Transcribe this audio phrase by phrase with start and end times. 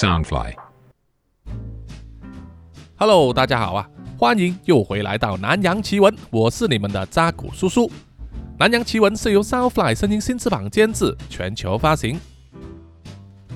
[0.00, 0.54] Soundfly。
[2.96, 7.92] Hello，大家好啊，欢迎又回来到南洋奇闻，我是你们的扎古叔叔。
[8.58, 12.18] 南洋奇闻是由 Soundfly 声音新翅膀监制，全球发行。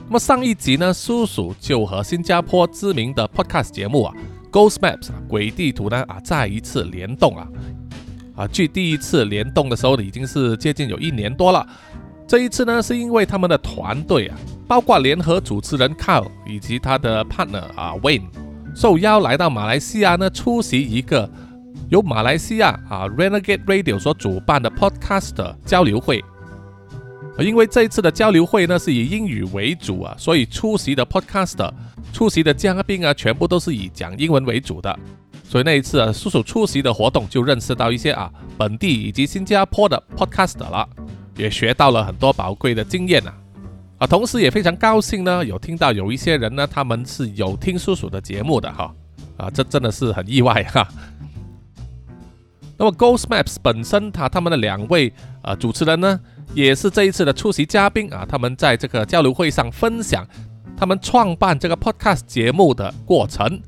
[0.07, 4.15] 那么上一集呢，叔叔就和新加坡知名的 Podcast 节目啊
[4.53, 7.49] ，Ghost Maps 鬼地图呢啊再一次联动啊
[8.37, 11.67] 啊，距第一次联动的时候已经是接近有一年多了。
[12.27, 14.37] 这一次呢，是因为他们的团队啊，
[14.67, 18.23] 包括联合主持人 Carl 以及他的 partner 啊 Wayne。
[18.75, 21.31] 受邀来到马来西亚呢，出席一个
[21.91, 26.25] 由马来西亚啊 Renegade Radio 所主办的 Podcast 交流会。
[27.39, 31.71] 因为这一次的交流会呢是以英语为主啊，所以出席的 Podcast
[32.13, 34.99] 出席的嘉宾啊，全部都是以讲英文为主的。
[35.43, 40.89] 所以那一次啊，叔叔出席的活动就认识到一些啊本地以及新加坡的 Podcast 了，
[41.37, 43.35] 也学到了很多宝贵的经验啊。
[43.99, 48.93] 啊，同时也非常高兴呢，有听到有一些人呢，他们是有听叔叔的节目的哈，
[49.37, 50.87] 啊，这真的是很意外哈。
[52.77, 56.21] 那么 Ghost Maps 本身，他他们的两位啊主持人呢，
[56.55, 60.27] 也是这一次的出席嘉宾啊，他们在这个交流会上分享
[60.77, 63.61] 他们创办这个 Podcast 节目的过程，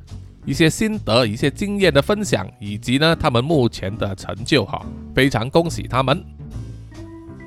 [0.45, 6.36] 一些心得、一些经验的分享，以及呢他们目前的成就哈，非常恭喜他们。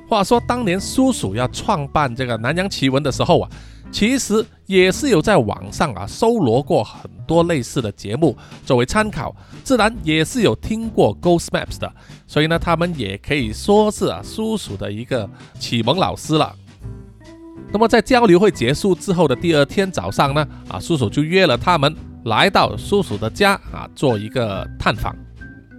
[0.09, 3.49] 话说当年叔叔要创办这个南洋奇闻的时候啊，
[3.91, 8.35] 其实也是有在网上啊搜罗过很多类似的节目
[8.65, 11.93] 作为参考，自然也是有听过 Ghost Maps 的，
[12.25, 15.29] 所以呢，他们也可以说是啊叔叔的一个
[15.59, 16.55] 启蒙老师了。
[17.71, 25.15] 那么在交流会结束之后的第二天早上呢，啊叔叔就约了他们来到叔叔的家啊做一个探访。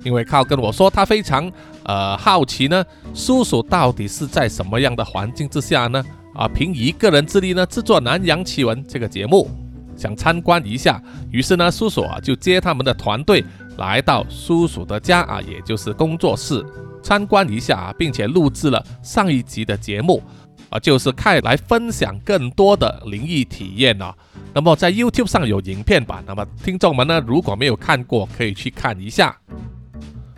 [0.03, 1.51] 因为靠跟我说，他非常
[1.85, 2.85] 呃好奇呢，
[3.15, 6.03] 叔叔到底是在什么样的环境之下呢？
[6.35, 9.51] 啊，凭一个人之力呢制作《南洋奇闻》这个节目，
[9.97, 11.03] 想参观一下。
[11.31, 13.45] 于是呢，叔叔啊就接他们的团队
[13.79, 16.65] 来到叔叔的家啊，也就是工作室
[17.03, 20.23] 参观一下啊，并且录制了上一集的节目
[20.71, 24.15] 啊，就是看来分享更多的灵异体验啊。
[24.55, 29.37] 那么在 YouTube 上有影片版，那么听众们呢如果没有看过，可以去看一下。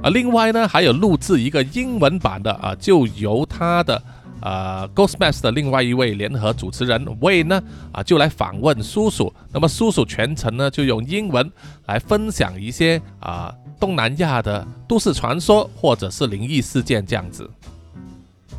[0.03, 4.03] 啊，另外呢，还有录制一个英文版的啊，就由他的
[4.41, 9.33] 呃 Ghostmas 的另外一位联合主持人 Way 呢啊，就来访问叔叔。
[9.53, 11.49] 那么叔叔全程呢就用英文
[11.87, 17.49] 来分享一些啊东南亚的都市传说或者是灵异事件这样子。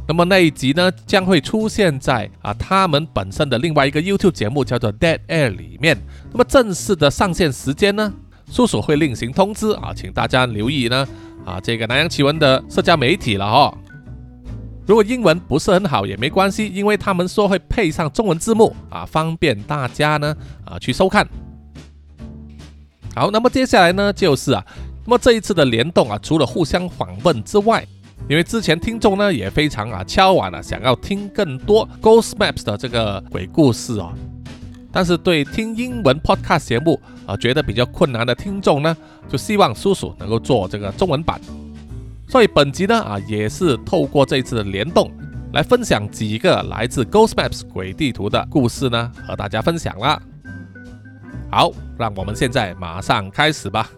[0.08, 5.98] 那么那一集呢将会出现在啊他们本身的另外一个 YouTube 节目叫做 Dead Air 里面。
[6.32, 8.14] 那么正式的上线时间呢，
[8.50, 11.06] 叔叔会另行通知啊，请大家留意呢。
[11.46, 13.78] 啊，这个南洋奇闻的社交媒体了哈。
[14.86, 21.28] 如果英文不是很好也没关系，因为他们说会配上中文字幕啊，方便大家呢啊去收看。
[23.16, 24.66] 好，那么接下来呢就是啊，
[25.06, 27.86] 那么这一次的联动啊，除了互相访问之外，
[28.30, 34.14] 因为之前听众呢也非常啊敲碗了，想要听更多 Ghost Maps 的这个鬼故事哦。
[34.94, 38.96] 但是对听英文 podcast 节目啊觉得比较困难的听众呢，
[39.28, 41.42] 就希望叔叔能够做这个中文版。
[42.28, 45.12] 所以本集呢啊也是透过这次的联动，
[45.52, 50.22] 来分享几个来自 Ghost Maps 鬼地图的故事呢，和大家分享啦。
[51.52, 53.90] 好，让我们现在马上开始吧。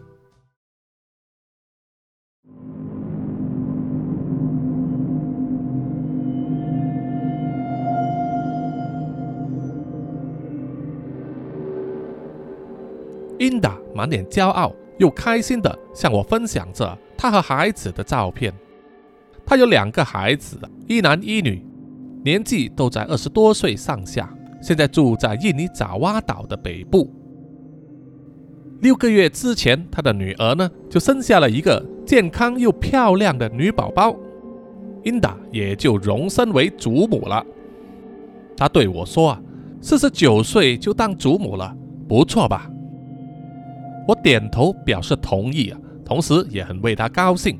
[13.39, 18.53] 琳达满脸骄傲又开心地向我分享着她和孩子的照片。
[19.45, 20.57] 她有两个孩子，
[20.87, 21.63] 一男一女，
[22.23, 27.11] 年纪都在二十多岁上下，现在住在印尼爪哇岛的北部。
[28.81, 34.15] 六个月之前，她的女儿呢就生下了一个健康又漂亮的女宝宝，
[35.03, 37.45] 琳达也就荣升为祖母了。
[38.57, 39.41] 她对我说：“啊，
[39.81, 41.75] 四十九岁就当祖母了，
[42.07, 42.69] 不错吧？”
[44.07, 47.59] 我点头表示同意啊，同时也很为他高兴。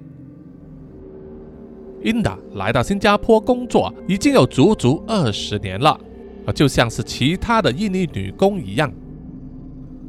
[2.01, 5.99] 琳达来到新加坡工作已经有足足二十年了，
[6.45, 8.91] 啊，就像是其他的印尼女工一样。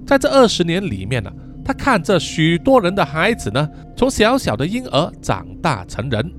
[0.07, 1.33] 在这二十年里面呢，
[1.65, 6.31] 她看着许多人的孩子呢，从小小的婴儿长大成人，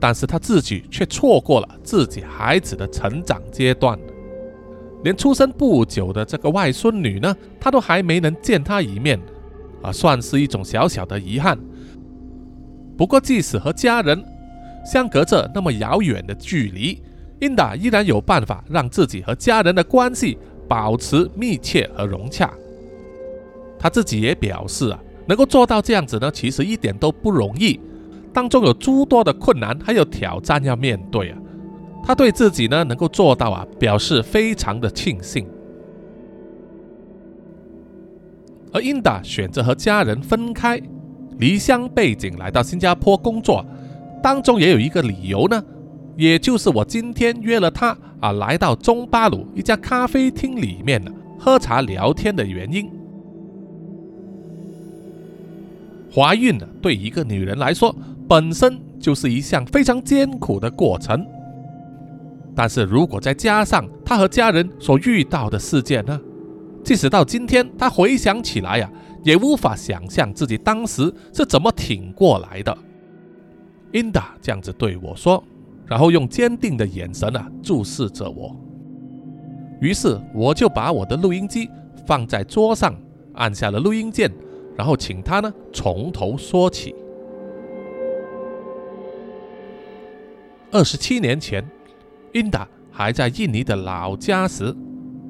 [0.00, 3.96] 但是她自己却错过了自己孩子的成长阶段。
[5.04, 9.20] 连出生不久的这个外孙女呢，她都还没能见她一面，
[9.82, 11.56] 啊，算是一种小小的遗憾。
[12.96, 14.24] 不过，即使和家人
[14.84, 17.02] 相隔着那么遥远的距离，
[17.40, 22.50] 琳达依然有办法让自己和家人的关系保持密切和融洽。
[23.78, 27.78] 他自己也表示啊，能够做到这样子呢，其实一点都不容易，
[28.32, 31.38] 当中有诸多的困难还有挑战要面对啊。
[32.06, 35.46] 他对自己呢能够做到啊，表示非常的庆幸。
[38.72, 40.78] 而英达选择和家人分开，
[41.38, 43.64] 离乡背井来到新加坡工作，
[44.22, 45.64] 当中也有一个理由呢，
[46.16, 52.90] 也就是我今天约了他啊，来到中巴鲁一家咖啡厅里面呢喝茶聊天的原因。
[56.12, 57.94] 怀孕呢，对一个女人来说，
[58.28, 61.24] 本身就是一项非常艰苦的过程。
[62.56, 66.20] 但是如果再加上他和家人所遇到的事件呢，
[66.84, 68.88] 即使到今天，他回想起来呀，
[69.24, 72.76] 也无法想象自己当时是怎么挺过来的。
[73.90, 75.42] 琳达这样子对我说，
[75.86, 78.54] 然后用坚定的眼神啊注视着我。
[79.80, 81.68] 于是我就把我的录音机
[82.06, 82.94] 放在桌上，
[83.32, 84.30] 按下了录音键，
[84.76, 86.94] 然后请他呢从头说起。
[90.70, 91.68] 二十七年前。
[92.34, 94.74] 琳达还在印尼的老家时，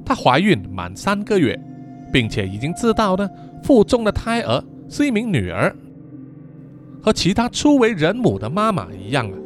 [0.03, 1.55] 她怀孕满三个月，
[2.11, 3.29] 并且已经知道呢，
[3.63, 5.73] 腹中的胎儿是一名女儿。
[7.03, 9.37] 和其他初为人母的妈妈一样啊，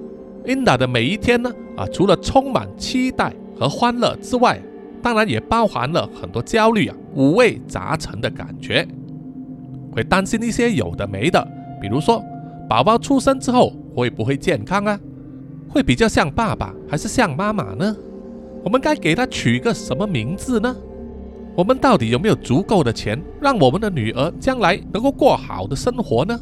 [0.46, 4.58] 琳达的每一天呢，啊，除了充满期待和欢乐之外，
[5.02, 8.88] 当然也包含了很多焦虑啊，五味杂陈的感觉，
[9.92, 11.46] 会担心一些有的没的，
[11.82, 12.24] 比如说，
[12.70, 14.98] 宝宝出生之后会不会健康啊？
[15.70, 17.96] 会比较像爸爸还是像妈妈呢？
[18.64, 20.76] 我们该给他取个什么名字呢？
[21.56, 26.40] 我们到底有没有足够的钱，让我们的女儿将来能够过好的生活呢？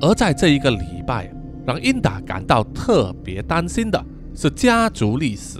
[0.00, 1.32] 而在这一个礼拜，
[1.66, 4.04] 让英达感到特别担心的
[4.34, 5.58] 是家族历史。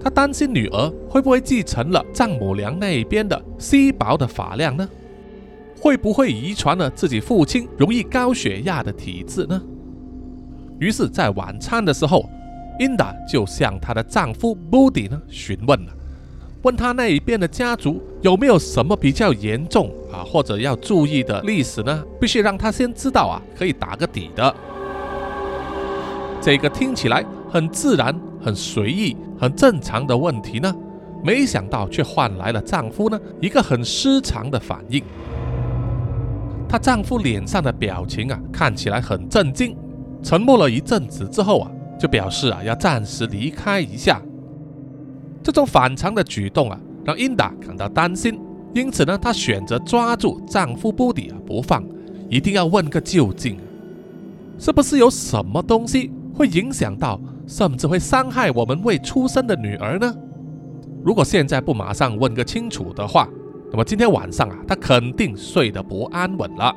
[0.00, 4.88] 他担心女儿会不会继承了丈母娘那边的稀薄的发量呢？
[5.80, 9.60] 会不会遗传了自己父亲容易高血压的体质呢？
[10.78, 12.28] 于是，在晚餐的时候，
[12.78, 15.92] 琳达就向她的丈夫 Budi 呢询问了，
[16.62, 22.04] 问他那一边的家族有没有什么比较严重啊，或者要注意的历史呢？
[22.20, 24.54] 必须让他先知道啊，可以打个底的。
[26.40, 30.72] 这个听起来很自然、很随意、很正常的问题呢，
[31.24, 35.02] 没想到却换来了丈夫呢一个很失常的反应。
[36.68, 39.76] 她丈夫脸上的表情啊，看起来很震惊。
[40.22, 44.20] 沉默了一阵子之后啊，就表示啊要暂时离开一下。
[45.42, 48.38] 这种反常的举动啊，让英达感到担心，
[48.74, 51.84] 因此呢，她选择抓住丈夫布迪啊不放，
[52.28, 53.56] 一定要问个究竟，
[54.58, 60.14] 是不是有什么东西会影响到，甚至会伤害我们未出生的女儿呢？
[61.02, 63.28] 如果现在不马上问个清楚的话，
[63.70, 66.76] 那么今天晚上啊，她肯定睡得不安稳了。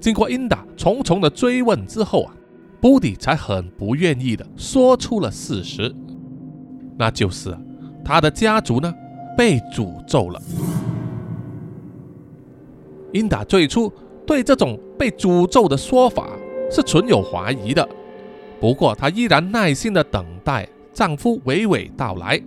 [0.00, 2.34] 经过英达重重的追问之后啊，
[2.80, 5.92] 布迪才很不愿意的说出了事实，
[6.96, 7.60] 那就是啊
[8.04, 8.94] 他的家族呢
[9.36, 10.40] 被诅咒了。
[13.12, 13.92] 英达最初
[14.26, 16.28] 对这种被诅咒的说法
[16.70, 17.88] 是存有怀疑的，
[18.60, 22.40] 不过她依然耐心的等待丈夫娓娓道来。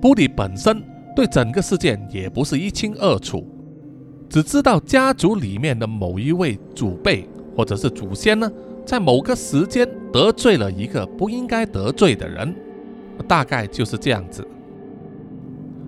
[0.00, 0.82] 布迪本身
[1.14, 3.46] 对整个事件也不是一清二楚。
[4.28, 8.50] 只知道家族里面的某一位祖辈或者是祖先呢，
[8.84, 12.54] 在某个时间得罪了一个不应该得罪的人，
[13.26, 14.46] 大概就是这样子。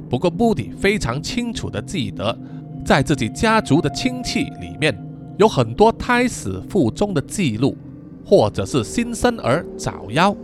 [0.09, 2.37] 不过布迪非常清楚的记得，
[2.85, 4.97] 在自己家族的亲戚里面
[5.39, 7.77] 有很多胎死腹中的记录，
[8.25, 10.35] 或者是新生儿早夭，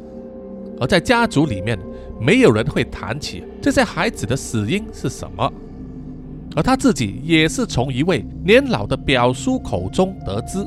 [0.78, 1.78] 而在家族里面
[2.20, 5.52] 没有人会谈起这些孩子的死因是什么。
[6.56, 10.66] 而他自己也是从一位年老的表叔口中得知，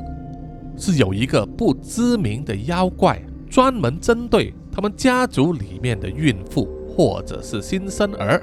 [0.76, 3.20] 是有一个不知名的妖怪
[3.50, 8.40] 专门针对他们家族里面的孕妇或者是新生儿，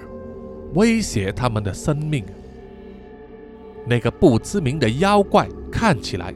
[0.73, 2.25] 威胁他们的生命。
[3.85, 6.33] 那个不知名的妖怪看起来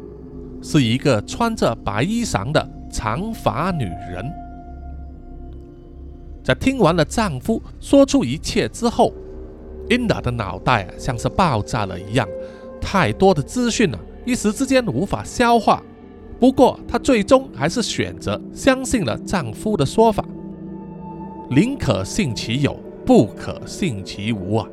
[0.61, 4.31] 是一个穿着白衣裳的长发女人。
[6.41, 9.11] 在听完了丈夫说出一切之后。
[9.89, 12.27] 琳达的脑袋啊，像是爆炸了一样，
[12.79, 15.83] 太多的资讯啊，一时之间无法消化。
[16.39, 20.25] 不过，她最终还是选择相信了丈夫的说法，
[21.49, 24.67] 宁可信其有，不可信其无啊。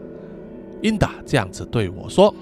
[0.81, 2.33] 琳达这样子对我说。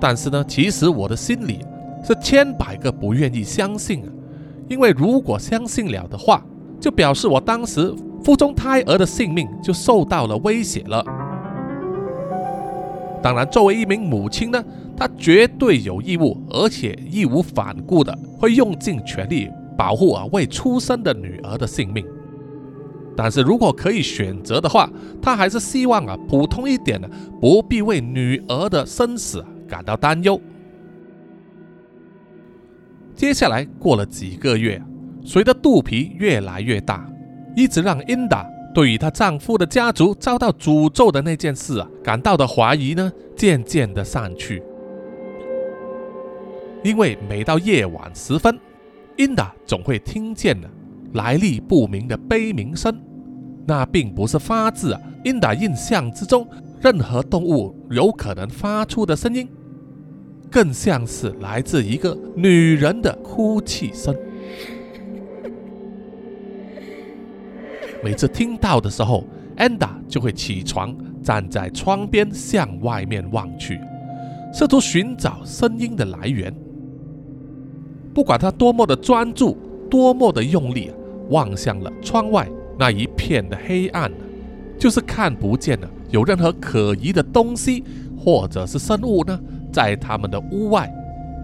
[0.00, 1.64] 但是呢，其实我的心里
[2.04, 4.08] 是千百个不愿意相信啊，
[4.68, 6.44] 因为如果相信了的话，
[6.80, 7.92] 就表示我当时
[8.24, 11.04] 腹中胎儿的性命就受到了威胁了。
[13.22, 14.64] 当然，作为一名母亲呢，
[14.96, 22.04] 她绝对有义务，而且义无反顾的会用尽全力保护啊未出生的女儿的性命。
[23.16, 24.90] 但是如果可以选择的话，
[25.22, 27.08] 她还是希望啊普通一点的，
[27.40, 30.40] 不必为女儿的生死感到担忧。
[33.14, 34.82] 接下来过了几个月，
[35.24, 37.08] 随着肚皮越来越大，
[37.56, 38.46] 一直让 Inda。
[38.74, 44.62] 对于她丈夫的家族遭到诅咒的那件事啊，感到的怀疑呢，渐渐的散去。
[46.82, 48.58] 因为每到夜晚时分，
[49.16, 50.68] 因达总会听见了
[51.12, 53.00] 来历不明的悲鸣声。
[53.66, 56.46] 那并不是发自啊因达印象之中
[56.82, 59.48] 任何动物有可能发出的声音，
[60.50, 64.14] 更像是来自一个女人的哭泣声。
[68.02, 69.24] 每次听到的时候，
[69.56, 73.80] 安达就会起床，站在窗边向外面望去，
[74.52, 76.54] 试图寻找声音的来源。
[78.12, 79.56] 不管他多么的专注，
[79.90, 80.90] 多么的用力，
[81.30, 82.48] 望向了窗外
[82.78, 84.12] 那一片的黑暗，
[84.78, 87.82] 就是看不见了有任何可疑的东西
[88.16, 89.38] 或者是生物呢，
[89.72, 90.92] 在他们的屋外，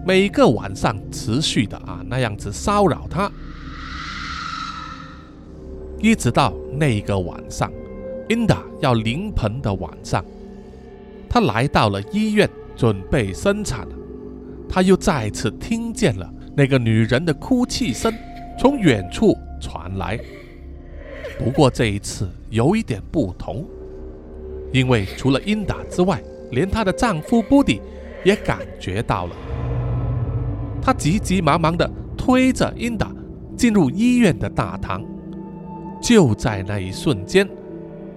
[0.05, 3.29] 每个晚上持续的啊那样子骚扰他。
[6.01, 7.71] 一直到那个晚上
[8.27, 10.25] ，Inda 要临盆的晚上，
[11.29, 13.87] 她来到了医院，准备生产。
[14.67, 18.11] 她又再次听见了那个女人的哭泣声
[18.57, 20.19] 从远处传来。
[21.37, 23.63] 不过这一次有一点不同，
[24.71, 27.79] 因为除了 Inda 之外，连她的丈夫 Buddy
[28.23, 29.35] 也感觉到了。
[30.81, 33.09] 他急急忙忙地推着 Inda
[33.55, 35.05] 进入医院的大堂。
[36.01, 37.47] 就在那一瞬间，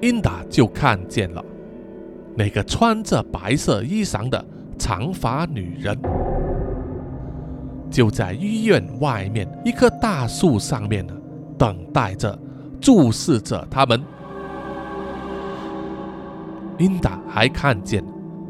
[0.00, 1.44] 英达就看见了
[2.34, 4.42] 那个穿着白色衣裳的
[4.78, 5.96] 长发女人，
[7.90, 11.14] 就在医院外面一棵大树上面呢，
[11.58, 12.36] 等待着，
[12.80, 14.02] 注视着他们。
[16.78, 18.02] 英达还看见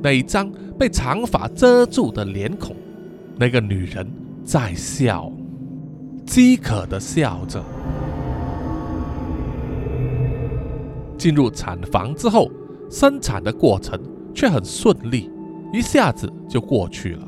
[0.03, 2.75] 那张被长发遮住的脸孔，
[3.37, 4.07] 那个女人
[4.45, 5.31] 在笑，
[6.25, 7.63] 饥渴的笑着。
[11.25, 12.51] 进入产房之后，
[12.91, 13.99] 生产的过程
[14.35, 15.31] 却很顺利，
[15.73, 17.27] 一下子就过去了。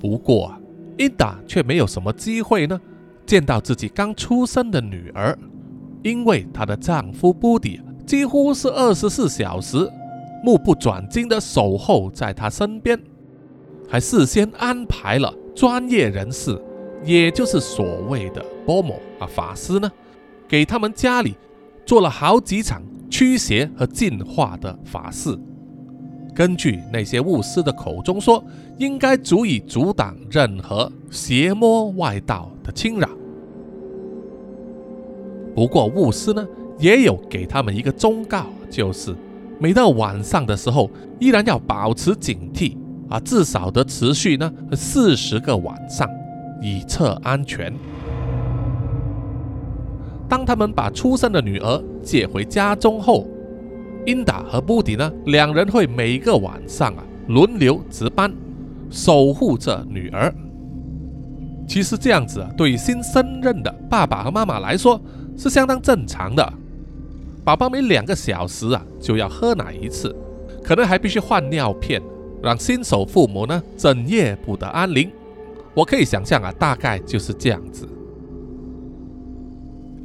[0.00, 0.58] 不过啊，
[0.96, 2.80] 伊达却没有什么机会呢，
[3.26, 5.38] 见到自己刚出生的女儿，
[6.02, 9.86] 因为她的丈夫布迪几乎是二十四小时
[10.42, 12.98] 目不转睛的守候在她身边，
[13.86, 16.58] 还事先安排了专业人士，
[17.04, 19.92] 也就是所谓的波摩啊法师呢，
[20.48, 21.34] 给他们家里
[21.84, 22.82] 做了好几场。
[23.10, 25.36] 驱邪和净化的法事，
[26.32, 28.42] 根据那些巫师的口中说，
[28.78, 33.08] 应该足以阻挡任何邪魔外道的侵扰。
[35.54, 36.46] 不过巫师呢，
[36.78, 39.14] 也有给他们一个忠告，就是
[39.58, 40.88] 每到晚上的时候，
[41.18, 42.76] 依然要保持警惕
[43.08, 46.08] 啊，至少得持续呢四十个晚上，
[46.62, 47.74] 以测安全。
[50.30, 53.26] 当他们把出生的女儿接回家中后，
[54.06, 58.32] 英达和布迪呢，两人会每个晚上啊轮流值班，
[58.90, 60.32] 守护着女儿。
[61.66, 65.00] 其实这样子啊，对新生任的爸爸和妈妈来说
[65.36, 66.52] 是相当正常的。
[67.44, 70.14] 宝宝每两个小时啊就要喝奶一次，
[70.62, 72.00] 可能还必须换尿片，
[72.40, 75.10] 让新手父母呢整夜不得安宁。
[75.74, 77.88] 我可以想象啊，大概就是这样子。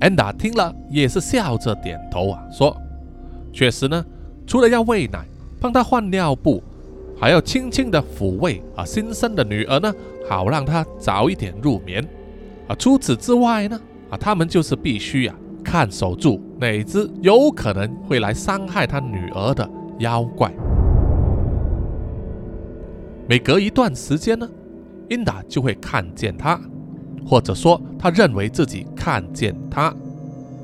[0.05, 2.77] 安达听了也是笑着点头啊，说
[3.51, 4.05] ：“确实呢，
[4.45, 5.25] 除了要喂奶、
[5.59, 6.62] 帮她换尿布，
[7.19, 9.91] 还要轻轻的抚慰啊新生的女儿呢，
[10.29, 12.07] 好让她早一点入眠。
[12.67, 13.81] 啊，除此之外呢，
[14.12, 20.53] 啊，他们就是必须啊看守住哪只有可能会来伤害他女儿的妖怪。
[23.27, 24.47] 每隔一段时间呢，
[25.09, 26.62] 英达就会看见他。”
[27.25, 29.94] 或者说，他认为自己看见他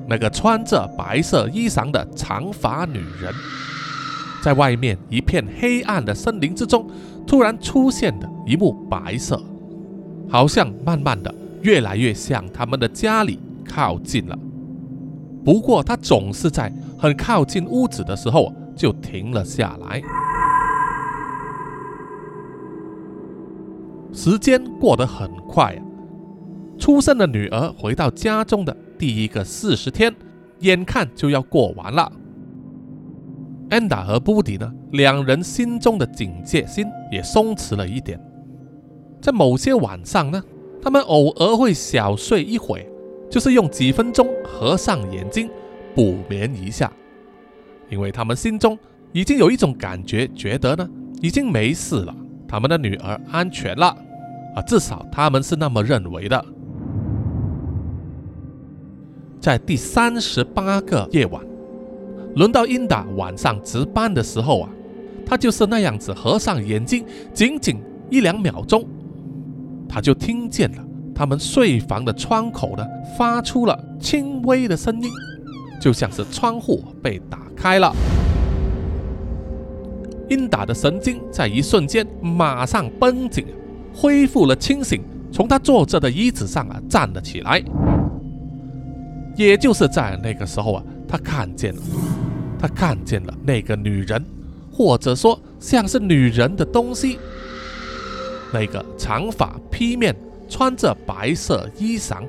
[0.08, 3.34] 那个穿着白色衣裳的长发女人，
[4.44, 6.88] 在外面一片黑暗的森林之中，
[7.26, 9.42] 突然出现的一幕白色，
[10.30, 14.38] 好像慢慢的越来越向他们的家里靠近了。
[15.44, 20.02] 不过，他总是在很靠近屋子的时候就停了下来。
[24.14, 25.82] 时间过得很快啊，
[26.82, 30.12] 出生的女儿回到家中的第一个四十天，
[30.62, 32.12] 眼看就要过完了。
[33.70, 38.20] 安达和布迪呢，两人心中的警戒心也松弛了一点。
[39.22, 40.44] 在某些晚上呢，
[40.82, 42.90] 他们偶尔会小睡一会，
[43.30, 45.48] 就是用几分钟合上眼睛
[45.94, 46.92] 补眠一下，
[47.92, 48.76] 因为他们心中
[49.12, 50.90] 已经有一种感觉，觉得呢
[51.22, 52.16] 已经没事了，
[52.48, 53.96] 他们的女儿安全了
[54.56, 56.44] 啊，至少他们是那么认为的。
[59.42, 61.44] 在第三十八个夜晚。
[62.36, 64.70] 轮到英达晚上值班的时候啊，
[65.26, 68.86] 他就是那样子合上眼睛，仅仅一两秒钟，
[69.90, 70.78] 他就听见了
[71.14, 72.86] 他们睡房的窗口呢
[73.18, 75.10] 发出了轻微的声音，
[75.82, 77.92] 就像是窗户被打开了。
[80.30, 83.46] 英达的神经在一瞬间马上绷紧，
[83.94, 85.02] 恢复了清醒，
[85.34, 87.62] 从他坐着的椅子上啊站了起来。
[89.36, 91.82] 也就是在那个时候啊，他看见了。
[92.60, 94.24] 他看见了那个女人，
[94.72, 97.18] 或者说像是女人的东西。
[98.54, 100.16] 那个长发披面、
[100.48, 102.22] 穿着白色衣裳、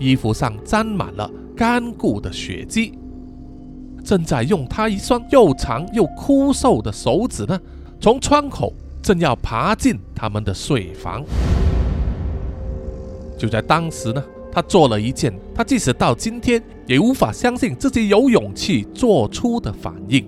[0.00, 2.98] 衣服上沾满了干固的血迹，
[4.02, 7.60] 正在用他一双又长又枯瘦的手指呢，
[8.00, 11.22] 从窗口正要爬进他们的睡房。
[13.38, 14.24] 就在当时呢。
[14.54, 20.24] 他做了一件他即使到今天也无法相信自己有勇气做出的反应，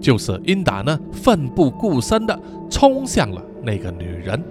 [0.00, 2.40] 就是英达呢奋不顾身的
[2.70, 4.42] 冲向了那个女人。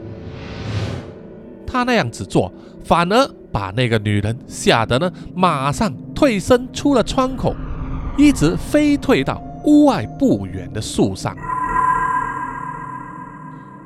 [1.65, 2.53] 他那样子做，
[2.84, 7.55] 反而把那个女人吓得呢马上退身出了窗口，
[8.17, 11.36] 一直飞退到屋外不远的树上。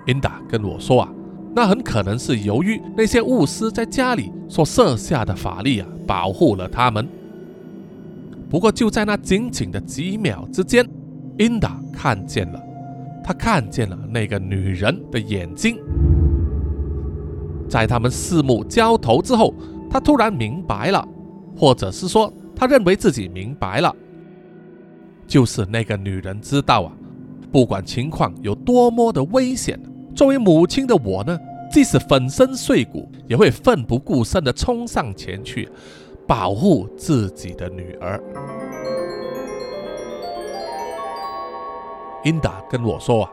[0.08, 1.10] 英达跟我说啊。
[1.56, 7.08] 那很可能是由于那些巫师在家里所设下的法力啊，保护了他们。
[8.50, 10.86] 不过就在那仅仅的几秒之间，
[11.40, 12.62] 英达看见了，
[13.24, 15.77] 他看见了那个女人的眼睛。
[17.70, 19.53] 在他们四目交投之后，
[19.90, 21.08] 他突然明白了，
[21.58, 23.96] 或者是说他认为自己明白了，
[25.25, 26.92] 就是那个女人知道啊，
[27.50, 29.79] 不管情况有多么的危险。
[30.14, 31.38] 作为母亲的我呢，
[31.75, 35.68] 即使粉身碎骨，也会奋不顾身地冲上前去，
[36.25, 38.18] 保护自己的女儿。
[42.24, 43.31] 英达跟我说啊，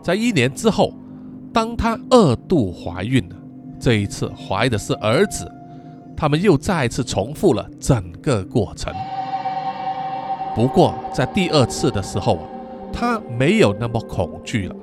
[0.00, 0.94] 在一年之后，
[1.52, 3.36] 当她二度怀孕了，
[3.78, 5.46] 这一次怀的是儿子，
[6.16, 8.90] 他们又再次重复了整个过程。
[10.54, 12.44] 不过在第二次的时候啊，
[12.90, 14.74] 她没有那么恐惧了。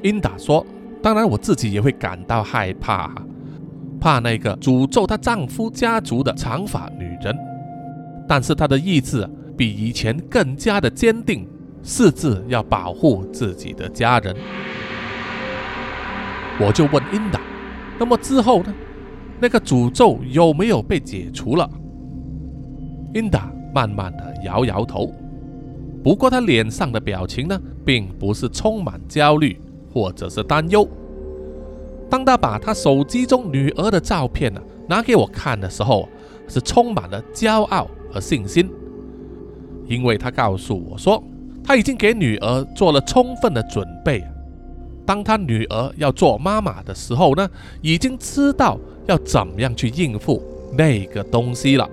[0.00, 0.64] 英达说
[1.02, 3.10] ：“当然，我自己也会感到害怕，
[4.00, 7.36] 怕那个诅咒她丈夫家族的长发女人。
[8.28, 11.48] 但是她的意志比以前更加的坚定，
[11.82, 14.34] 誓志要保护自己的家人。”
[16.60, 17.40] 我就问英达
[17.98, 18.74] ：“那么之后呢？
[19.40, 21.70] 那个诅咒有没有被解除了？”
[23.14, 25.14] 英达慢慢的摇摇头，
[26.02, 29.56] 不过他脸上的表情呢，并不是充满焦虑。
[29.98, 30.88] 或者是担忧。
[32.08, 36.08] 当他把他手机中女儿的照片呢拿给我看的时候，
[36.46, 38.70] 是充满了骄傲和信心，
[39.86, 41.22] 因为他告诉我说，
[41.64, 44.24] 他已经给女儿做了充分的准备。
[45.04, 47.50] 当他女儿要做妈妈的时候呢，
[47.82, 50.40] 已经知道要怎么样去应付
[50.72, 51.88] 那个东西了。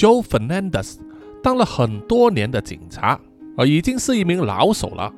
[0.00, 0.96] Joe Fernandez
[1.42, 3.20] 当了很多年的警察，
[3.58, 5.12] 啊，已经是一名老手了。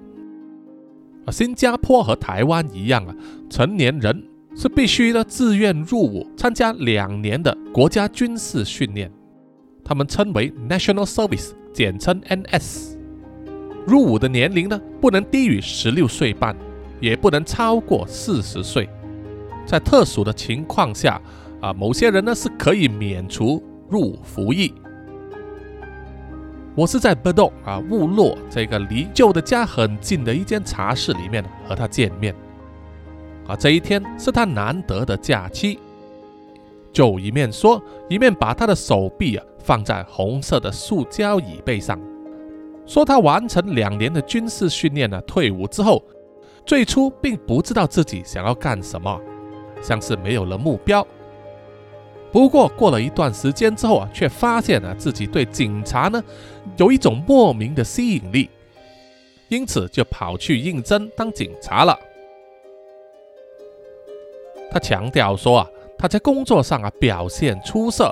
[1.24, 3.14] 啊，新加坡和台湾一样啊，
[3.48, 4.24] 成年人
[4.56, 9.08] 是必须的自愿入伍参加两年的国家军事训练，
[9.84, 12.96] 他们称为 National Service，简称 NS。
[13.86, 16.56] 入伍的年龄呢，不能低于十六岁半，
[17.00, 18.88] 也不能超过四十岁。
[19.64, 21.22] 在特殊的情况下，
[21.60, 23.62] 啊，某些人呢是可以免除。
[23.92, 24.74] 入服役。
[26.74, 32.34] 我是在 b 动啊雾落这个离旧的家很近的一间茶室里面和他见面。
[33.46, 35.78] 啊，这一天是他难得的假期，
[36.90, 42.00] 就一面说，一面把他的手臂啊放在红色的塑胶椅背上，
[42.86, 46.02] 说他完成两年的军事训练呢，退伍之后，
[46.64, 49.20] 最初并不知道自己想要干什么，
[49.82, 51.06] 像是没有了目标。
[52.32, 56.22] 不过过了一段时间之后啊，却发现啊自己对警察呢
[56.78, 58.48] 有一种莫名的吸引力，
[59.48, 61.98] 因此就跑去应征当警察了。
[64.70, 65.68] 他强调说啊，
[65.98, 68.10] 他在工作上啊表现出色，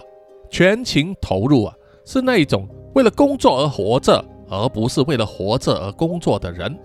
[0.51, 6.79] 全情投入啊，是那一种为了工作而活着，而不是为了活着而工作的人。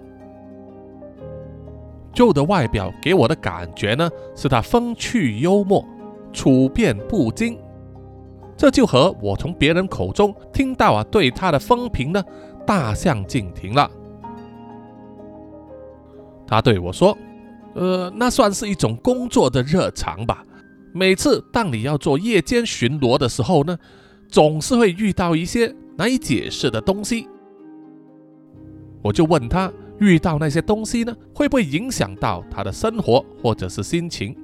[2.13, 5.86] Joe 的外表给我的感觉呢，是他风趣幽默。
[6.36, 7.58] 处变不惊，
[8.56, 12.24] 这就和我从别人口中听到啊对他的风评呢
[12.67, 13.89] 大相径庭了。
[16.45, 17.17] 他对我说
[17.74, 20.45] ：“呃，那算是一种工作的热肠吧。
[20.93, 23.76] 每次当你要做夜间巡逻的时候呢，
[24.30, 27.28] 总是会遇到一些难以解释的东西。”
[29.02, 34.38] 我就问他：“遇到那些东西呢，会不会影响到他的生活或者是心情？”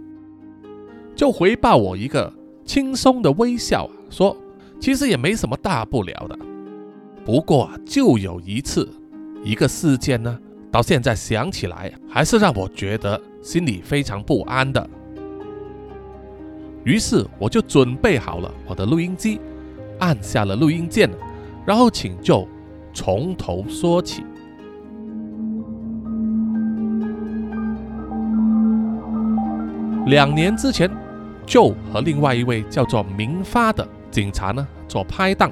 [1.21, 2.34] 就回报我一个
[2.65, 4.36] 轻松的微笑，说
[4.81, 6.36] ：“其实也没什么大不了的。
[7.23, 8.89] 不过就有一次，
[9.43, 10.36] 一个事件呢，
[10.71, 14.89] 到现在想起来还是让我觉得心里非常不安的。
[16.86, 19.39] 于是我就准备好了我的录音机，
[19.99, 21.07] 按下了录音键，
[21.67, 22.47] 然后请就
[22.95, 24.23] 从头说起。
[30.07, 30.89] 两年之前。”
[31.51, 35.51] 就和另外一位叫做明发的警察呢做拍档，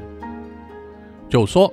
[1.27, 1.69] 就说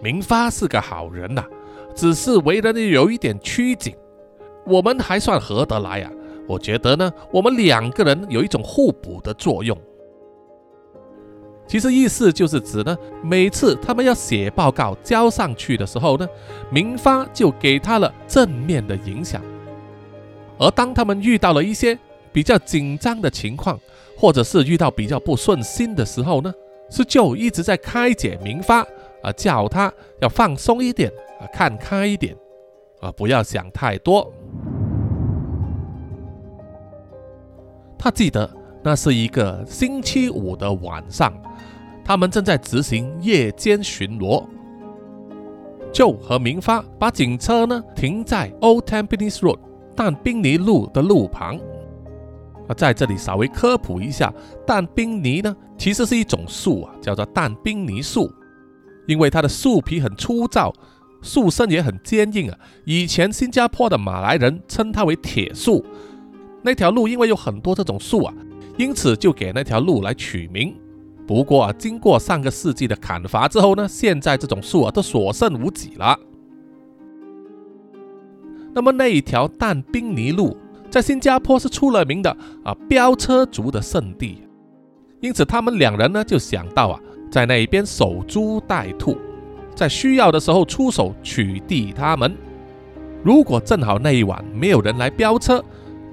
[0.00, 1.44] 明发是个好人呐，
[1.92, 3.92] 只是为人有一点拘谨，
[4.64, 6.12] 我们还算合得来啊。
[6.46, 9.76] 我觉得呢，我们两个人有一种互补的作用。
[11.66, 16.28] 其实意思就是指呢，每次他们要写报告交上去的时候呢，
[16.70, 19.42] 明发就给他了正面的影响，
[20.56, 21.98] 而当他们遇到了一些。
[22.36, 23.80] 比较紧张的情况，
[24.14, 26.52] 或者是遇到比较不顺心的时候呢，
[26.90, 28.80] 是就一直在开解明发
[29.22, 32.36] 啊，叫他要放松一点啊，看开一点
[33.00, 34.30] 啊，不要想太多。
[37.98, 41.32] 他记得那是一个星期五的晚上，
[42.04, 44.44] 他们正在执行夜间巡逻，
[45.90, 49.58] 就和明发把警车呢停在 Old Tampines Road
[49.94, 51.58] 但宾尼路的路旁。
[52.68, 54.32] 啊，在这里稍微科普一下，
[54.66, 58.30] 淡冰尼呢，其实是一种树啊，叫做淡冰尼树，
[59.06, 60.72] 因为它的树皮很粗糙，
[61.22, 62.58] 树身也很坚硬啊。
[62.84, 65.84] 以前新加坡的马来人称它为铁树。
[66.62, 68.34] 那条路因为有很多这种树啊，
[68.76, 70.74] 因此就给那条路来取名。
[71.24, 76.18] 不过啊，经过上个世纪的砍伐之后呢，现在这种树啊都所剩无几了。
[78.74, 80.56] 那么那一条淡冰尼路。
[80.90, 84.42] 在新加坡是出了名的啊飙车族的圣地，
[85.20, 89.18] 因此他们两人呢就想到啊在那一边守株待兔，
[89.74, 92.34] 在需要的时候出手取缔他们。
[93.22, 95.62] 如果正好那一晚没有人来飙车，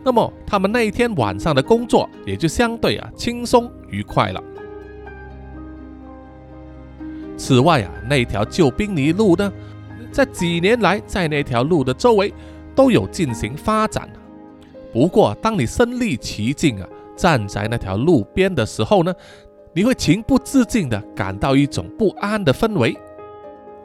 [0.03, 4.43] 那么他们那一天晚上的工作也就相对啊轻松愉快了。
[7.37, 9.51] 此外啊那条旧宾尼路呢，
[10.11, 12.33] 在几年来在那条路的周围
[12.75, 14.09] 都有进行发展。
[14.93, 19.11] 不过，当你身历其境啊，站在那条路边的时候呢，
[19.73, 22.95] 你会情不自禁地感到一种不安的氛围，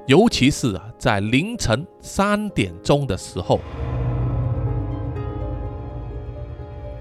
[0.06, 3.58] 尤其是啊，在凌晨三点钟的时候。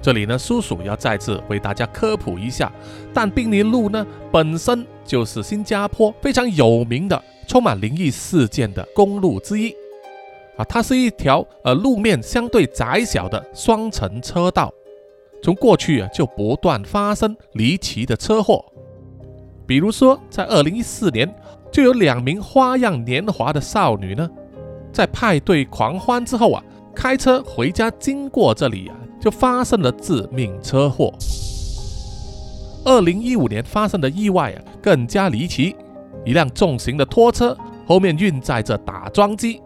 [0.02, 2.72] 这里呢，叔叔要再次为大家科普一下，
[3.14, 9.76] 但宾尼路呢，本身就是新加坡非常有名的、充满灵异事件的公路之一。
[10.58, 14.74] 啊，它是一条呃路面相对窄小的双层车道，
[15.44, 18.66] 从过去啊就不断发生离奇的车祸，
[19.66, 21.32] 比如说在二零一四年
[21.72, 24.30] 就有两名花样年华的少女呢，
[24.92, 26.64] 在派对狂欢之后啊，
[26.96, 31.14] 开车回家经过这里啊，就发生了致命车祸。
[32.86, 35.76] 二零一五年发生的意外啊更加离奇，
[36.26, 39.62] 一辆重型的拖车后面运载着打桩机。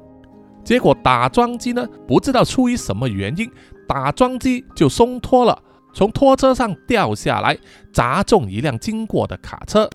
[0.71, 3.51] 结果打桩机呢，不知道出于什么原因，
[3.85, 5.61] 打桩机就松脱了，
[5.93, 7.57] 从拖车上掉下来，
[7.91, 9.85] 砸中一辆经过的卡车。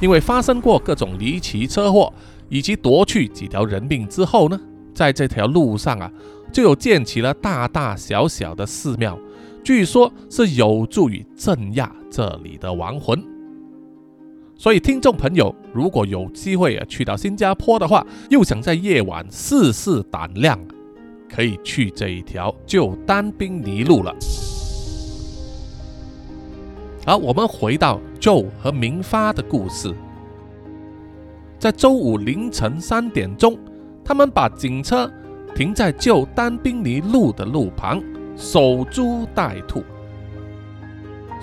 [0.00, 2.14] 因为发生过各种离奇车祸，
[2.48, 4.56] 以及夺去几条人命之后呢，
[4.94, 6.08] 在这条路上啊，
[6.52, 9.18] 就有建起了大大小小的寺庙，
[9.64, 13.31] 据说是有助于镇压这里的亡魂。
[14.62, 20.56] 所以，听众朋友，如果有机会啊去到新加坡的话，又想在夜晚试试胆量，
[21.28, 24.14] 可以去这一条旧丹宾尼路了。
[27.04, 29.92] 好我们回到 Joe 和明发的故事，
[31.58, 33.58] 在周五凌晨三点钟，
[34.04, 35.10] 他们把警车
[35.56, 38.00] 停在旧丹宾尼路的路旁，
[38.36, 39.82] 守株待兔。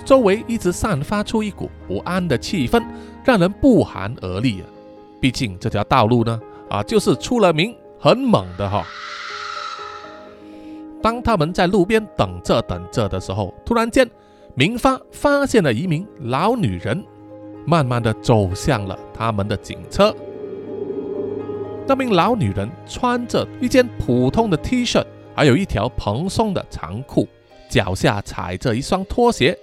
[0.02, 2.82] 周围一直散发出一股不安的气氛，
[3.24, 4.66] 让人不寒而栗啊！
[5.20, 8.86] 毕竟这条道路呢，啊，就是出了名很猛的哈。
[11.02, 14.08] 当他们在路边等着等着的时候，突然间，
[14.54, 17.04] 明发发现了一名老女人，
[17.66, 20.14] 慢慢的走向了他们的警车。
[21.86, 25.04] 那名老女人穿着一件普通的 T 恤，
[25.34, 27.26] 还有一条蓬松的长裤，
[27.68, 29.58] 脚下踩着一双拖鞋，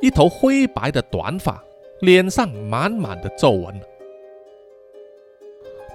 [0.00, 1.62] 一头灰白的短发，
[2.02, 3.80] 脸上满满的皱纹。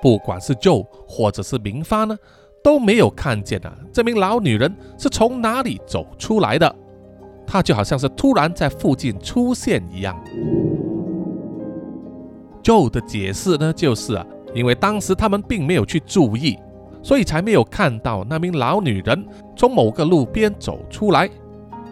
[0.01, 2.17] 不管是 Joe 或者是明发呢？
[2.63, 3.77] 都没有看见啊！
[3.93, 6.75] 这名老女人是从哪里走出来的？
[7.45, 10.17] 她就好像是突然在附近出现一样。
[12.63, 16.57] Joe 的解释呢，就是啊，因为当时他们并没有去注意，
[17.01, 21.29] 所以才没有看到那名老女人从某个路边走出来，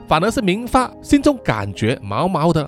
[0.08, 2.66] 反而是明发心中感觉毛毛的。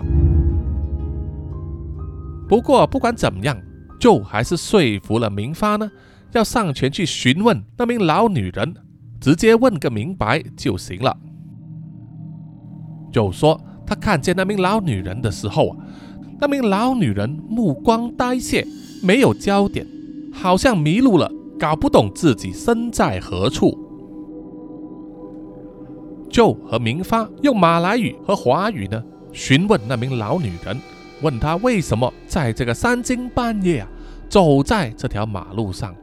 [2.48, 3.58] 不过不管怎么样
[4.00, 5.90] 舅还是说服了明发呢。
[6.34, 8.76] 要上前去询问那名老女人，
[9.20, 11.18] 直接问个明白就行了。
[13.12, 15.78] 就说他看见那名老女人的时候啊，
[16.40, 18.68] 那名老女人目光呆滞，
[19.02, 19.88] 没有焦点，
[20.34, 23.76] 好像迷路了，搞不懂自己身在何处。
[26.30, 30.78] 就和明发用马来语和华语呢询问那名老女人，
[31.22, 33.88] 问他为什么在这个三更半夜啊
[34.30, 35.96] 走在这条马路上。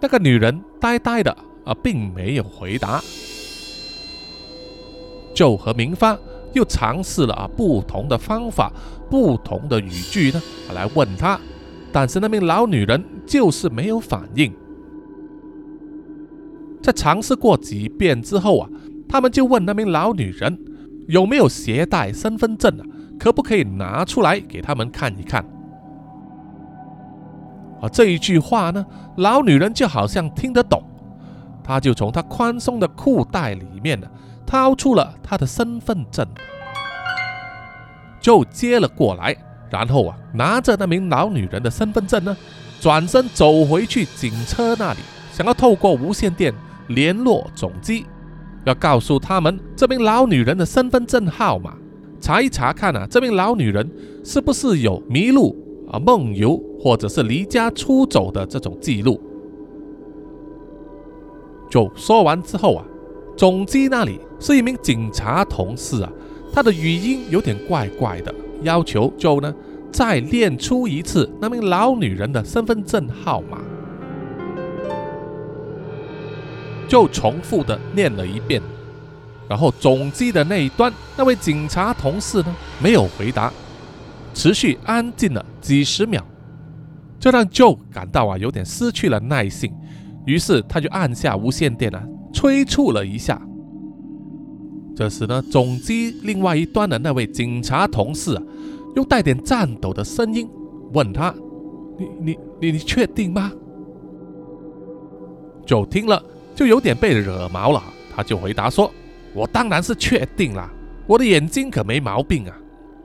[0.00, 1.30] 那个女人呆呆的
[1.64, 3.02] 啊，并没有回答。
[5.34, 6.18] 就和明发
[6.52, 8.72] 又尝试了啊不同的方法、
[9.08, 10.42] 不同的语句呢，
[10.74, 11.38] 来问他，
[11.92, 14.52] 但是那名老女人就是没有反应。
[16.82, 18.68] 在尝试过几遍之后啊，
[19.08, 20.58] 他们就问那名老女人
[21.08, 22.84] 有没有携带身份证啊，
[23.20, 25.44] 可不可以拿出来给他们看一看。
[27.82, 28.84] 而这一句话呢，
[29.16, 30.82] 老女人就好像听得懂，
[31.62, 34.08] 她就从她宽松的裤袋里面呢，
[34.46, 36.26] 掏出了她的身份证，
[38.20, 39.36] 就接了过来，
[39.70, 42.34] 然后啊，拿着那名老女人的身份证呢，
[42.80, 44.98] 转身走回去警车那里，
[45.30, 46.54] 想要透过无线电
[46.88, 48.06] 联络总机，
[48.64, 51.74] 要告诉他们这名老女人的身份证号码，
[52.20, 53.90] 查一查看啊，这名老女人
[54.22, 55.56] 是不是有迷路
[55.90, 56.60] 啊、梦游。
[56.82, 59.20] 或者是离家出走的这种记录。
[61.68, 62.82] 就说完之后啊，
[63.36, 66.10] 总机那里是一名警察同事啊，
[66.54, 69.54] 他的语音有点怪怪的，要求就呢
[69.92, 73.58] 再练出一次那名老女人的身份证号码，
[76.88, 78.62] 就重复的念了一遍，
[79.50, 83.52] 然后总机的那一端那位警察同事呢没有回答，
[84.32, 86.24] 持续安静了几十秒。
[87.18, 89.74] 这让 Joe 感到啊有点失去了耐性，
[90.24, 92.00] 于是他就按下无线电啊
[92.32, 93.42] 催促了一下。
[94.94, 98.42] 这时呢，总机另外一端的那位警察同事啊，
[98.94, 100.48] 用带点颤抖的声音
[100.92, 101.34] 问他
[101.98, 103.50] ：“你你你你确定吗
[105.66, 106.22] ？”Joe 听了
[106.54, 107.82] 就有点被惹毛了，
[108.14, 108.88] 他就回答说
[109.34, 110.70] ：“我当然是确定啦，
[111.06, 112.56] 我的眼睛可没毛病啊，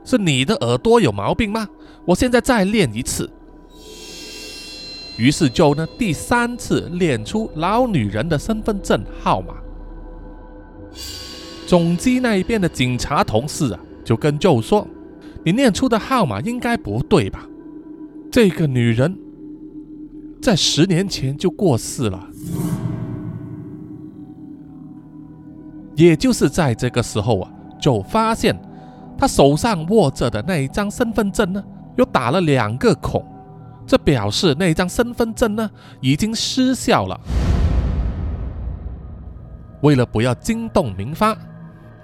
[0.04, 1.68] 是你的耳朵有毛病吗？
[2.04, 3.30] 我现在再练一次。”
[5.18, 9.54] 于是就呢第三次练出老女人的身份证号码。
[11.66, 14.86] 总机那一边的警察同事啊，就跟 Joe 说
[15.42, 17.48] ：“你念出的号码应该不对吧？
[18.30, 19.18] 这个女人
[20.42, 22.28] 在十年前就过世了。”
[25.96, 28.54] 也就是在这个时候啊，就发现
[29.18, 31.64] 他手上握着的那一张身份证呢，
[31.96, 33.24] 又打了两个孔。
[33.86, 37.18] 这表示那张身份证呢已经失效了。
[39.80, 41.34] 为了不要惊动明发，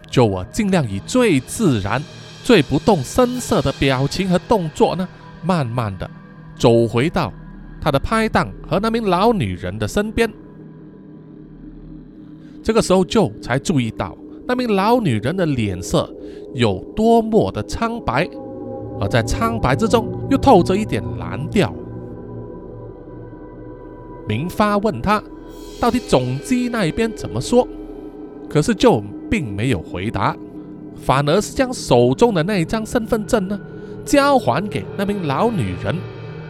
[0.08, 2.02] 就我尽量以最自然、
[2.44, 5.06] 最不动声色的表情和动作呢，
[5.42, 6.08] 慢慢的
[6.56, 7.30] 走回到
[7.80, 10.32] 他的拍档和那名老女人的身边。
[12.62, 16.08] 这个时候，就才注意到那名老女人的脸色
[16.54, 18.28] 有多么的苍白。
[19.00, 21.74] 而在苍白之中，又透着一点蓝调。
[24.28, 25.20] 明发问他，
[25.80, 27.66] 到底总机那一边怎么说？
[28.48, 30.36] 可是就并没有回答，
[30.94, 33.58] 反而是将手中的那一张身份证呢
[34.04, 35.96] 交还给那名老女人，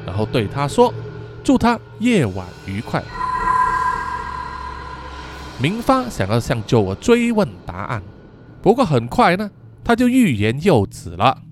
[0.05, 0.93] 然后对她说
[1.43, 3.03] ：“祝她夜晚愉快。”
[5.61, 8.03] 明发想要向 Joe 追问答案，
[8.61, 9.51] 不过很快呢，
[9.85, 11.43] 他就欲言又止了。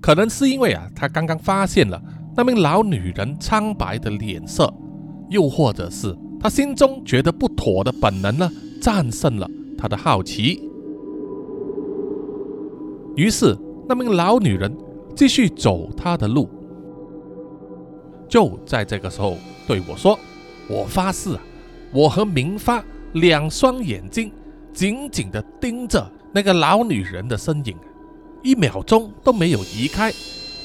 [0.00, 2.00] 可能是因为啊，他刚刚发现了
[2.36, 4.72] 那名老女人苍白的脸色，
[5.28, 8.50] 又或者是他心中觉得不妥的本能呢，
[8.80, 10.62] 战胜了他的好奇。
[13.16, 14.74] 于是，那名老女人
[15.16, 16.48] 继续走她的路。
[18.28, 20.16] 就在这个时候对我说
[20.70, 21.40] ：“我发誓啊，
[21.92, 24.32] 我和明发两双眼睛
[24.72, 27.76] 紧紧地盯着那个老女人的身影。”
[28.40, 30.12] 一秒钟都没有移开，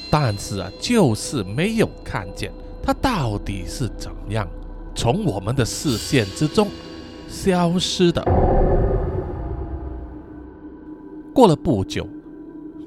[0.08, 4.48] 但是啊，就是没有看见她到底是怎样
[4.94, 6.68] 从我们的视线之中
[7.26, 8.22] 消失的。
[11.34, 12.06] 过了不久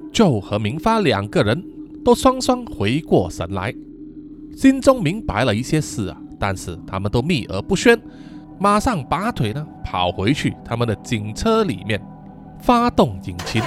[0.10, 1.62] 就和明发两个人
[2.04, 3.76] 都双双回过神来，
[4.56, 8.00] 心中明白了一些事啊，但是他们都秘而不宣，
[8.60, 12.02] 马上拔腿呢跑回去他们的警车里面，
[12.60, 13.62] 发动引擎。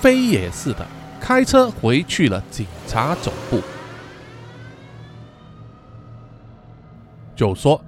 [0.00, 0.86] 飞也似的
[1.20, 3.60] 开车回去了警察总部，
[7.34, 7.84] 就说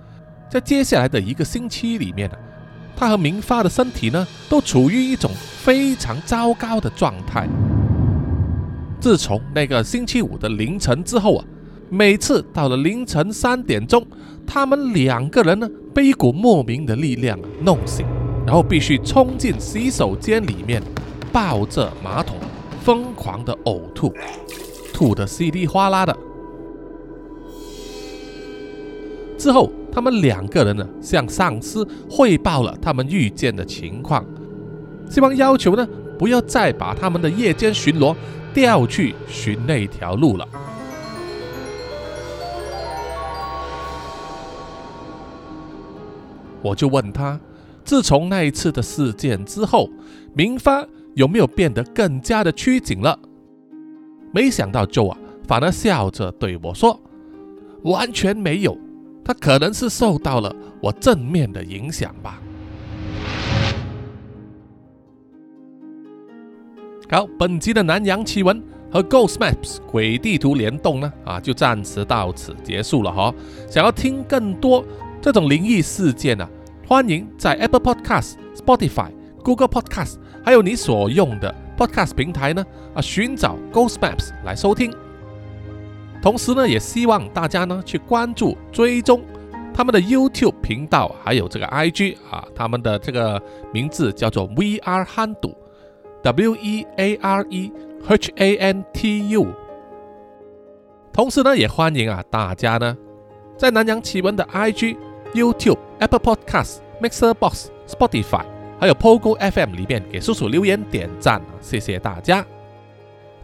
[0.50, 2.36] 在接下来的一个星期里面呢，
[2.96, 5.30] 他和明发的身体呢都处于一种
[5.62, 7.48] 非常糟糕的状态。
[9.00, 11.44] 自从那个星期五的凌晨之后啊，
[11.88, 14.04] 每次到了凌晨三点钟，
[14.44, 18.06] 他们两个人呢被一股莫名的力量弄醒，
[18.46, 20.82] 然后必须冲进洗手间里面。
[21.32, 22.34] 抱着马桶，
[22.82, 24.12] 疯狂的呕吐，
[24.92, 26.16] 吐得稀里哗啦的。
[29.38, 34.26] 之后，他们两个人呢，向上司汇报了他们遇见的情况，
[35.08, 38.12] 希望要求呢，不要再把他们的夜间巡逻
[38.52, 40.44] 调去巡那条路了。
[46.62, 47.38] 我就问他，
[47.84, 49.88] 自从那一次的事件之后，
[50.34, 50.86] 明发。
[51.16, 53.18] 有没有变得更加的拘谨了？
[54.32, 56.98] 没想到舅啊，反而笑着对我说
[57.82, 58.78] ：“完全没有，
[59.24, 62.40] 他可能是受到了我正面的影响吧。”
[67.10, 73.34] 好，本集的南洋奇闻和 Ghost Maps 鬼地图联动呢，啊，就暂时到此结束了哈。
[73.68, 74.84] 想要听更多
[75.20, 76.48] 这种灵异事件呢，
[76.88, 79.10] 欢迎在 Apple Podcast、Spotify、
[79.44, 80.16] Google Podcast。
[80.42, 84.90] 还有你所用的 Podcast 平台呢啊，寻找 Ghost Maps 来收听。
[86.22, 89.20] 同时呢，也希望大家呢去关注、追踪
[89.74, 93.40] 他们的 YouTube 频道，还有这个 IG 啊，他们的这个
[93.74, 97.70] 名字叫做 VR Hantu，W E A R E
[98.08, 99.46] H A N T U。
[101.12, 102.96] 同时呢，也欢迎啊大家呢
[103.58, 104.96] 在南洋奇闻的 IG、
[105.34, 108.44] YouTube、Apple Podcast、Mixer Box、Spotify。
[108.80, 112.44] 还有 Pogo FM 里面给叔叔留言点赞，谢谢大家。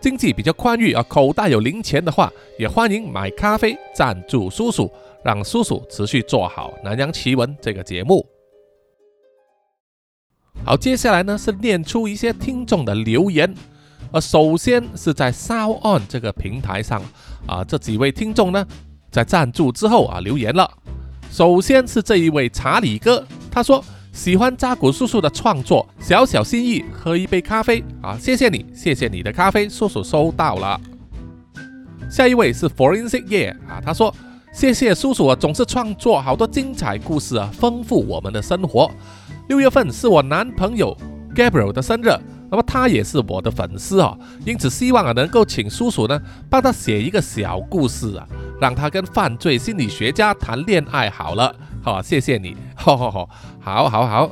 [0.01, 4.90] 经济比较宽裕啊，口袋有零钱的话，也欢迎买咖啡赞助叔叔，
[5.22, 8.27] 让叔叔持续做好《南洋奇闻》这个节目。
[10.64, 13.55] 好，接下来呢是念出一些听众的留言。
[14.12, 17.03] 呃，首先是在 Sound On 这个平台上
[17.46, 18.66] 啊，这几位听众呢
[19.11, 20.70] 在赞助之后啊留言了。
[21.30, 23.84] 首先是这一位查理哥，他说。
[24.12, 28.16] 喜欢扎古叔叔的创作，小小心意，喝一杯咖啡啊！
[28.18, 30.80] 谢谢你，谢谢你的咖啡，叔叔收到了。
[32.10, 34.10] 下一位是 Forensic 叶啊，他说
[34.54, 38.90] ：“谢谢叔叔啊，总是创作好多精彩故事啊，丰富我们的生活。
[39.50, 40.96] 六月份是我男朋友
[41.34, 42.08] Gabriel 的生日，
[42.50, 48.26] 那么他也是我的粉丝啊，因此希望啊能够请叔叔呢帮他写一个小故事啊，
[48.61, 53.28] 让他跟犯罪心理学家谈恋爱好了。”好，谢谢你，好 好好，
[53.61, 54.30] 好好好。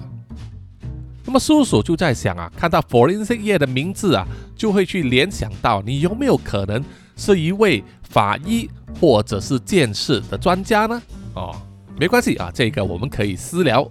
[1.25, 6.85] 那么叔叔就在想啊，看到 forensic 业的名字啊，就会去联想到你有没有可能
[7.17, 8.69] 是一位法医
[9.01, 11.01] 或者是鉴识的专家呢？
[11.35, 11.55] 哦，
[11.99, 13.89] 没关系啊，这个我们可以私聊。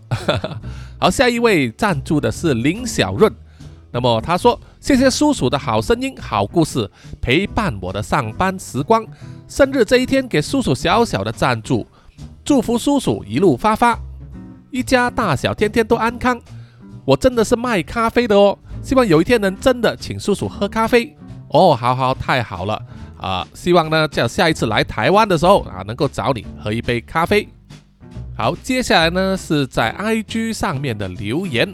[0.99, 3.33] 好，下一位赞助的是林小润，
[3.93, 6.89] 那么他说：谢谢叔叔的好声音、好故事，
[7.21, 9.05] 陪伴我的上班时光。
[9.47, 11.85] 生日这一天，给叔叔小小的赞助。
[12.43, 13.97] 祝福叔叔一路发发，
[14.71, 16.41] 一家大小天天都安康。
[17.05, 21.15] 我真的是卖咖啡的哦，希望有一天能真的请叔叔喝咖啡
[21.49, 21.75] 哦。
[21.75, 22.81] 好好，太好了
[23.17, 23.47] 啊！
[23.53, 27.47] 希望呢，叫下一次来台湾的时候啊，能够找你喝一杯咖啡。
[28.35, 31.71] 好，接下来呢是在 IG 上面的留言，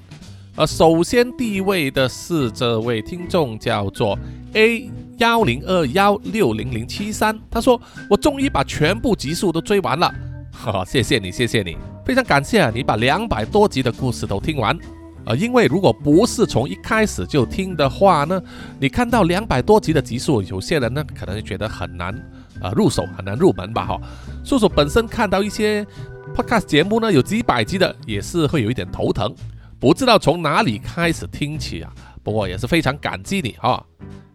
[0.60, 4.20] 呃，首先第一位的是这位听众叫做
[4.52, 10.14] A 幺零二幺六零零七三，他说我终于把全部集数都追完了，
[10.52, 14.78] 哈，谢谢你，谢谢你，非常感谢啊，你把两百多集的故事都听完。
[15.24, 18.42] 呃，因为如果不是从一开始就听的话呢，
[18.82, 22.14] 你看到两百多集的集数，有些人呢可能觉得很难
[22.62, 23.98] 呃入手，很难入门吧哈。
[24.44, 25.88] 叔叔本身看到一些
[26.36, 29.34] podcast 节目呢，有几百集的，也是会有一点头疼，
[29.80, 31.92] 不知道从哪里开始听起啊。
[32.22, 33.84] 不过也是非常感激你哈，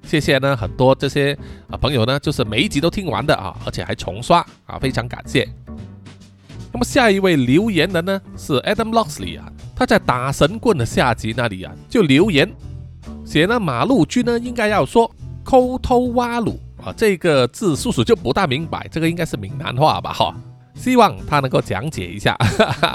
[0.02, 1.36] 谢谢呢，很多这些
[1.70, 5.46] 啊朋友呢，就是每一集都听完的啊，而且还重刷啊，非常感谢。
[6.72, 9.52] 那么下一位留言的呢是 Adam Loxley 啊。
[9.76, 12.50] 他在打神棍的下集那里啊，就留言
[13.24, 15.08] 写呢马路军呢应该要说
[15.44, 20.34] 抠偷挖路啊，这个字叔叔就不大明白，这个应该是闽南话吧哈，
[20.74, 22.34] 希望他能够讲解一下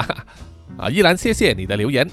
[0.78, 2.10] 啊，依然谢谢你的留言。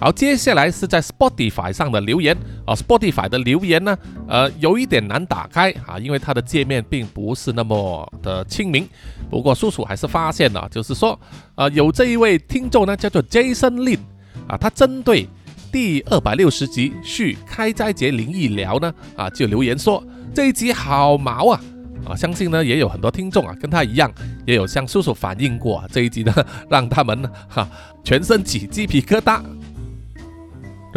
[0.00, 8.88] 好，接下来是在 Spotify 上的留言啊，Spotify 的留言呢，呃，有一点难打开啊，因为它的界面并不是那么的亲民。
[9.28, 11.18] 不过叔叔还是发现了，就是说，
[11.56, 13.98] 呃，有这一位听众呢，叫做 Jason Lin
[14.46, 15.28] 啊，他针对
[15.72, 20.00] 第二百六十集续开斋节灵异聊呢，啊，就留言说
[20.32, 21.60] 这一集好毛啊
[22.06, 24.08] 啊，相信呢也有很多听众啊，跟他一样，
[24.46, 26.32] 也有向叔叔反映过这一集呢，
[26.70, 27.68] 让他们哈
[28.04, 29.42] 全身起鸡皮疙瘩。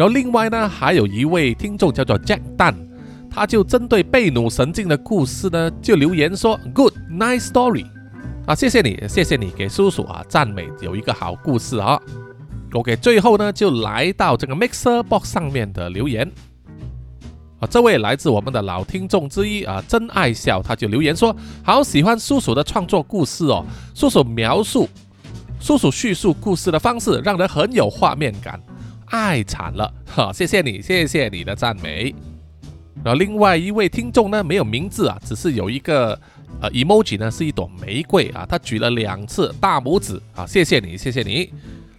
[0.02, 2.74] 然后另外呢，还有一位听众叫做 Jack 蛋，
[3.30, 7.86] 他就针对贝努神经的故事呢，就留言说 Good nice story
[8.44, 12.02] 啊，谢谢你，谢谢你给叔叔啊赞美，有一个好故事啊。
[12.72, 16.28] OK，最后呢就来到这个 Mixer Box 上面的留言
[17.60, 21.32] 啊，这位来自我们的老听众之一啊，真爱笑，他就留言说
[21.62, 24.88] 好喜欢叔叔的创作故事哦，叔叔描述
[25.60, 28.60] 叔叔叙述故事的方式让人很有画面感。
[29.12, 30.32] 爱惨了 哈！
[30.32, 32.14] 谢谢你，谢谢你的赞美。
[33.04, 36.18] 然后另外一位听众呢，没有名字啊，只是有一个
[36.62, 41.50] 呃 emoji 呢，是一朵玫瑰啊，他举了两次大拇指啊，谢谢你，谢谢你。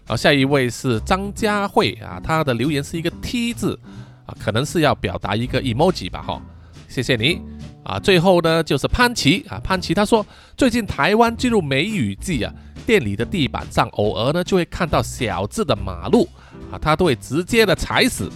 [0.06, 3.80] 然后下一位是张佳慧啊，他的留言是一个 T 字
[4.26, 6.42] 啊，可能是要表达一个 emoji 吧哈，
[6.88, 7.40] 谢谢你
[7.84, 8.00] 啊。
[8.00, 10.26] 最后呢就是潘琪啊，潘琪他说
[10.58, 12.52] 最近台湾进入梅雨季啊，
[12.88, 16.28] 店里的地板上偶尔呢就会看到小字的马路。
[16.74, 18.28] 啊，他都会直接的踩死，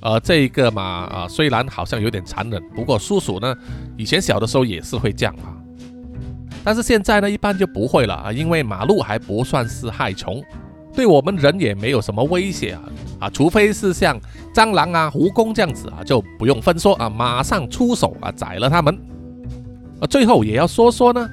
[0.00, 3.54] 呃，这一个嘛，啊，虽然好像有点残忍，不过叔叔呢，
[3.96, 5.54] 以前小的时候也是会这样啊，
[6.64, 10.42] 但是现在呢，一般就不会了啊，因为马路还不算是害虫，
[10.92, 12.82] 对我们人也没有什么威胁啊，
[13.20, 14.20] 啊，除非是像
[14.52, 18.98] 蟑螂啊、蜈蚣这样子啊，就不用分说啊，马上出手啊，宰了他们。
[20.00, 21.28] 啊，最后也要说说呢。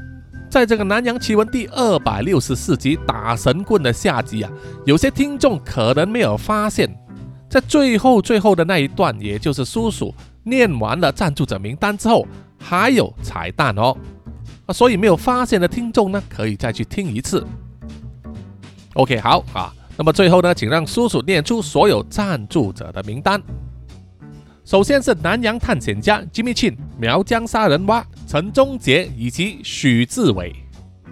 [0.56, 4.50] 在这个南洋奇闻第二百六十四集打神棍的下集啊，
[4.86, 6.90] 有些听众可能没有发现，
[7.50, 12.26] 在最后最后的那一段，也就是叔叔念完了赞助者名单之后，
[12.58, 13.98] 还有彩蛋哦。
[14.66, 17.46] 啊，所以没有发现的听众呢，可以再去听一次。
[18.94, 19.74] OK，好啊。
[19.98, 23.44] 那么最后呢，请让叔叔念出所有赞助者的名单。
[24.64, 30.56] 首先是南洋探险家 Jimmy Chin、苗疆杀人蛙陈忠杰以及许志伟，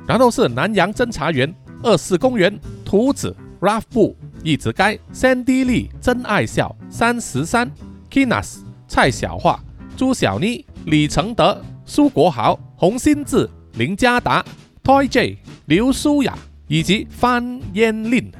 [0.07, 1.53] 然后是南洋侦查员
[1.84, 7.72] 二四公园图子 Ralph 布一直该 Sandy Lee 真爱笑三十三
[8.09, 8.57] Kinas
[8.88, 9.59] 蔡小桦
[9.95, 14.43] 朱小妮李承德苏国豪洪新志林家达
[14.84, 16.38] Toy J 刘舒雅
[16.68, 18.32] 以及范嫣令。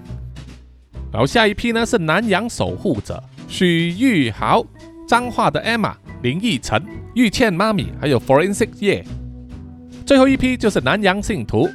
[1.12, 4.66] 然后下一批呢是南洋守护者许玉豪。
[5.06, 5.94] 脏话的 Emma、
[6.24, 6.82] 林奕晨、
[7.16, 9.06] 玉倩妈咪，还有 Forensic 叶，
[10.06, 11.70] 最后一批就是南洋信徒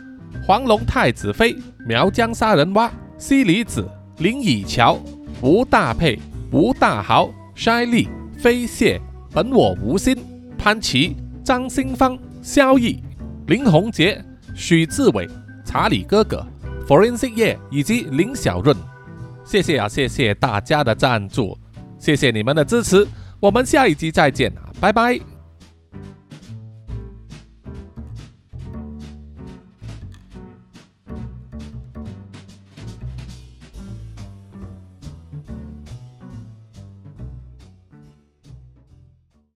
[0.46, 1.55] 黄龙太子妃、
[1.86, 3.86] 苗疆杀人蛙、西里子、
[4.16, 4.99] 林以乔、
[5.42, 6.18] 吴大佩、
[6.51, 8.99] 吴大豪、筛利、飞蟹、
[9.30, 10.16] 本我无心、
[10.57, 13.03] 潘琪、张新芳、萧毅、
[13.49, 14.24] 林宏杰、
[14.55, 15.28] 许志伟、
[15.62, 16.42] 查理哥哥、
[16.86, 18.74] Forensic 叶以及林小润，
[19.44, 21.55] 谢谢啊，谢谢大家的赞助。
[21.99, 23.07] 谢谢你们的支持，
[23.41, 25.38] 我们下一集再见啊，拜拜。